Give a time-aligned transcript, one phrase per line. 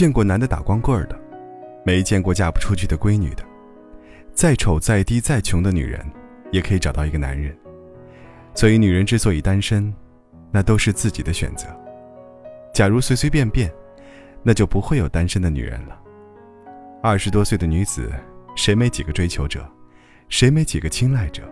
[0.00, 1.20] 见过男的打光棍的，
[1.84, 3.44] 没见过嫁不出去的闺女的。
[4.32, 6.00] 再丑、再低、再穷的女人，
[6.50, 7.54] 也可以找到一个男人。
[8.54, 9.94] 所以，女人之所以单身，
[10.50, 11.66] 那都是自己的选择。
[12.72, 13.70] 假如随随便便，
[14.42, 16.00] 那就不会有单身的女人了。
[17.02, 18.10] 二十多岁的女子，
[18.56, 19.70] 谁没几个追求者，
[20.30, 21.42] 谁没几个青睐者？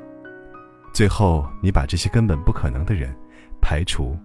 [0.94, 3.14] 最后，你把这些根本不可能的人
[3.60, 4.16] 排除，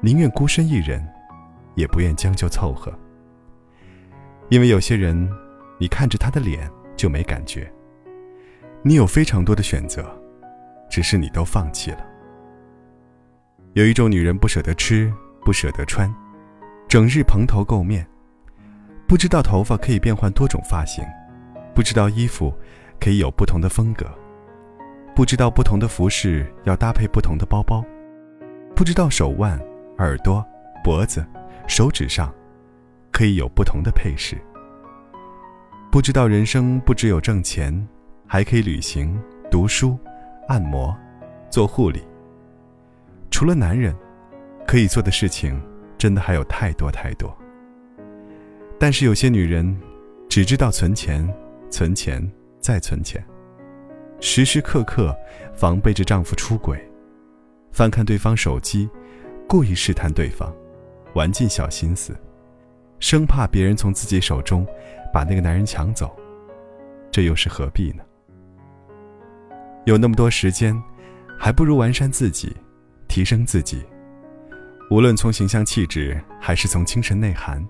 [0.00, 1.06] 宁愿孤身一人，
[1.76, 2.92] 也不愿将就凑合。
[4.50, 5.28] 因为有些人，
[5.78, 7.70] 你看着他的脸就没感觉。
[8.82, 10.04] 你有非常多的选择，
[10.88, 11.98] 只是你都放弃了。
[13.74, 15.12] 有一种女人不舍得吃，
[15.44, 16.12] 不舍得穿，
[16.88, 18.06] 整日蓬头垢面，
[19.06, 21.04] 不知道头发可以变换多种发型，
[21.74, 22.56] 不知道衣服
[22.98, 24.06] 可以有不同的风格，
[25.14, 27.84] 不知道不同的服饰要搭配不同的包包，
[28.74, 29.60] 不知道手腕、
[29.98, 30.42] 耳朵、
[30.82, 31.22] 脖子、
[31.66, 32.32] 手指上。
[33.18, 34.38] 可以有不同的配饰。
[35.90, 37.74] 不知道人生不只有挣钱，
[38.28, 39.98] 还可以旅行、读书、
[40.46, 40.96] 按摩、
[41.50, 42.00] 做护理。
[43.28, 43.92] 除了男人，
[44.68, 45.60] 可以做的事情
[45.98, 47.36] 真的还有太多太多。
[48.78, 49.76] 但是有些女人，
[50.28, 51.28] 只知道存钱、
[51.68, 52.24] 存钱
[52.60, 53.20] 再存钱，
[54.20, 55.12] 时时刻刻
[55.56, 56.80] 防备着丈夫出轨，
[57.72, 58.88] 翻看对方手机，
[59.48, 60.54] 故意试探对方，
[61.14, 62.16] 玩尽小心思。
[63.00, 64.66] 生怕别人从自己手中
[65.12, 66.14] 把那个男人抢走，
[67.10, 68.02] 这又是何必呢？
[69.84, 70.74] 有那么多时间，
[71.38, 72.54] 还不如完善自己，
[73.08, 73.82] 提升自己。
[74.90, 77.62] 无论从形象气质，还是从精神内涵，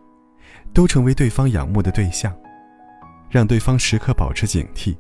[0.73, 2.35] 都成为对方仰慕的对象，
[3.29, 4.97] 让对方时刻保持警惕，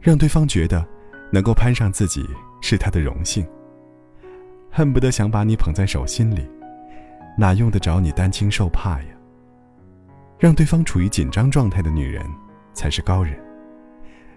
[0.00, 0.86] 让对方觉得
[1.30, 2.26] 能够攀上自己
[2.62, 3.46] 是他的荣幸，
[4.70, 6.48] 恨不得想把你捧在手心里，
[7.36, 9.08] 哪用得着你担惊受怕呀？
[10.38, 12.24] 让对方处于紧张状态的女人，
[12.72, 13.36] 才是高人。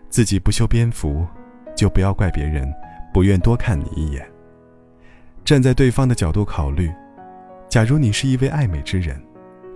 [0.10, 1.26] 自己不修边幅，
[1.76, 2.68] 就不要怪别人
[3.14, 4.28] 不愿多看你一眼。
[5.46, 6.92] 站在对方的角度考虑，
[7.70, 9.22] 假如你是一位爱美之人，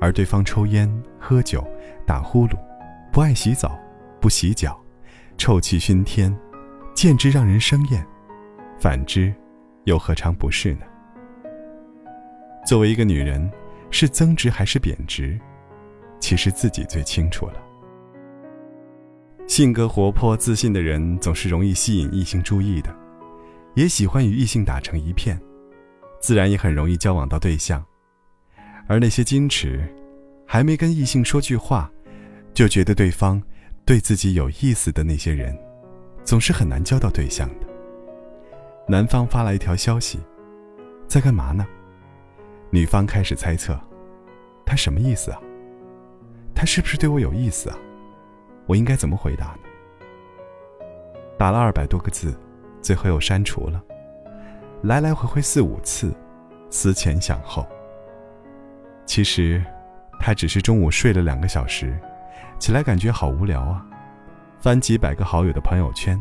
[0.01, 1.65] 而对方抽烟、喝酒、
[2.05, 2.57] 打呼噜，
[3.11, 3.79] 不爱洗澡、
[4.19, 4.79] 不洗脚，
[5.37, 6.35] 臭气熏天，
[6.93, 8.05] 简直让人生厌，
[8.79, 9.33] 反之，
[9.83, 10.81] 又何尝不是呢？
[12.65, 13.49] 作为一个女人，
[13.91, 15.39] 是增值还是贬值？
[16.19, 17.53] 其实自己最清楚了。
[19.47, 22.95] 性格活泼、自信的人总是容易吸引异性注意的，
[23.75, 25.39] 也喜欢与异性打成一片，
[26.19, 27.85] 自然也很容易交往到对象。
[28.87, 29.87] 而那些矜持，
[30.47, 31.91] 还没跟异性说句话，
[32.53, 33.41] 就觉得对方
[33.85, 35.55] 对自己有意思的那些人，
[36.23, 37.67] 总是很难交到对象的。
[38.87, 40.19] 男方发来一条消息
[41.07, 41.65] ：“在干嘛呢？”
[42.71, 43.79] 女方开始猜测，
[44.65, 45.39] 他什么意思啊？
[46.55, 47.77] 他是不是对我有意思啊？
[48.65, 49.59] 我应该怎么回答呢？
[51.37, 52.33] 打了二百多个字，
[52.81, 53.83] 最后又删除了，
[54.81, 56.15] 来来回回四五次，
[56.69, 57.67] 思前想后。
[59.05, 59.63] 其实，
[60.19, 61.99] 他只是中午睡了两个小时，
[62.57, 63.85] 起来感觉好无聊啊，
[64.59, 66.19] 翻几百个好友的朋友圈，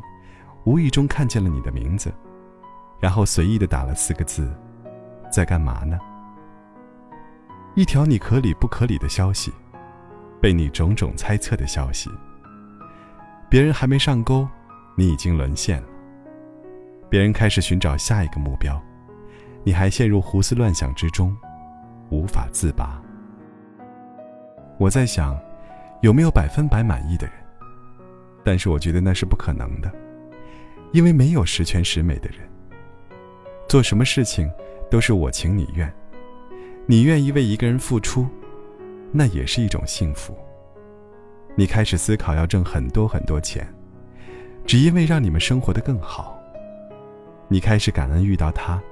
[0.65, 2.13] 无意中看见了你的名字，
[3.01, 4.53] 然后随意的打了四个字：
[5.31, 5.99] 在干嘛呢？
[7.75, 9.53] 一条你可理不可理的消息。
[10.45, 12.11] 被你种种猜测的消息，
[13.49, 14.47] 别人还没上钩，
[14.95, 15.89] 你已经沦陷了。
[17.09, 18.79] 别人开始寻找下一个目标，
[19.63, 21.35] 你还陷入胡思乱想之中，
[22.11, 23.01] 无法自拔。
[24.77, 25.35] 我在想，
[26.03, 27.35] 有没有百分百满意的人？
[28.45, 29.91] 但是我觉得那是不可能的，
[30.93, 32.41] 因为没有十全十美的人。
[33.67, 34.47] 做什么事情
[34.91, 35.91] 都是我情你愿，
[36.85, 38.29] 你愿意为一个人付出。
[39.17, 40.37] 那也是一种幸福。
[41.55, 43.65] 你开始思考要挣很多很多钱，
[44.67, 46.37] 只因为让你们生活的更好。
[47.47, 48.83] 你开始感恩遇到他，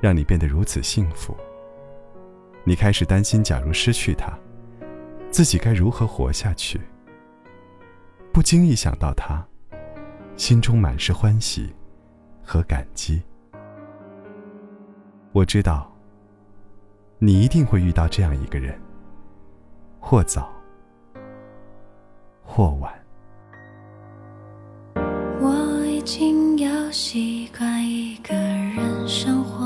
[0.00, 1.36] 让你变得如此幸福。
[2.62, 4.32] 你开始担心，假如失去他，
[5.32, 6.80] 自己该如何活下去。
[8.32, 9.44] 不经意想到他，
[10.36, 11.74] 心中满是欢喜
[12.40, 13.20] 和感激。
[15.32, 15.92] 我知道，
[17.18, 18.78] 你一定会遇到这样一个人。
[20.04, 20.50] 或早，
[22.44, 22.92] 或晚。
[25.40, 29.64] 我已经要习惯一个人生活，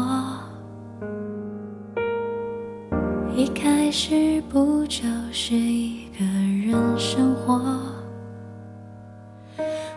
[3.34, 5.02] 一开始不就
[5.32, 7.58] 是一个人生活？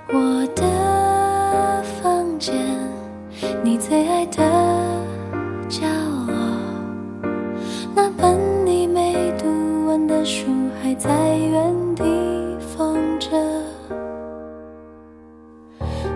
[0.07, 2.55] 我的房间，
[3.61, 4.37] 你最爱的
[5.67, 5.85] 角
[6.25, 6.33] 落，
[7.93, 8.58] 那本。
[10.29, 10.45] 树
[10.79, 12.03] 还在原地
[12.59, 13.31] 放着。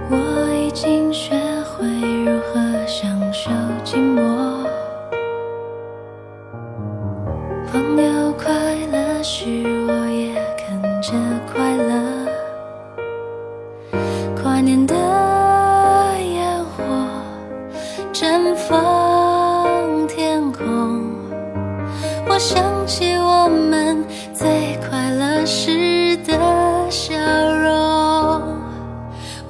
[0.08, 0.16] 我
[0.54, 1.34] 已经学
[1.64, 1.88] 会
[2.24, 3.50] 如何享受
[3.84, 4.22] 寂寞。
[7.72, 8.54] 朋友快
[8.92, 9.48] 乐时，
[9.88, 11.14] 我也跟着
[11.52, 11.93] 快乐。
[22.34, 24.04] 我想起我们
[24.34, 26.34] 最快乐时的
[26.90, 28.42] 笑容。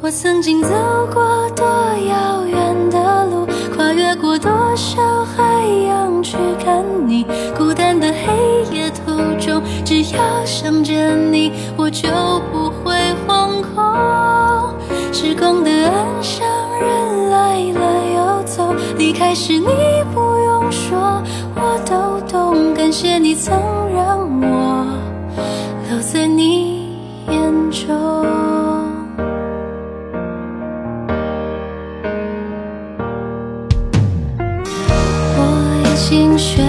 [0.02, 0.68] 我曾经走
[1.14, 7.26] 过多遥远的路，跨越过多少海洋去看你。
[7.58, 12.10] 孤单的黑夜途中，只要想着你，我就
[12.52, 12.94] 不会
[13.26, 14.76] 惶恐。
[15.14, 16.46] 时光的岸上，
[16.82, 17.82] 人来了
[18.14, 19.70] 又走，离开时你
[20.14, 21.24] 不用说，
[21.56, 22.53] 我都懂。
[22.84, 23.56] 感谢你曾
[23.94, 24.86] 让我
[25.88, 26.90] 留在你
[27.30, 27.96] 眼中。
[35.38, 36.62] 我已经学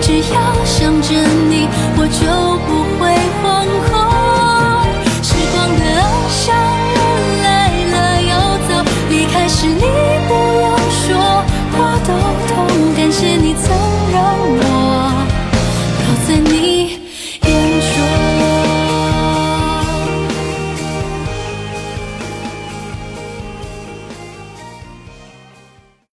[0.00, 1.14] 只要想着
[1.48, 2.83] 你我就不